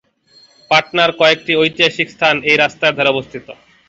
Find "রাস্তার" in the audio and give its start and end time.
2.57-2.95